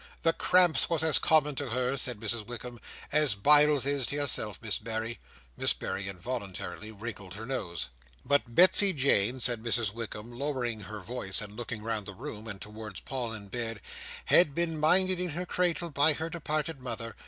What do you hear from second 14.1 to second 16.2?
"had been minded, in her cradle, by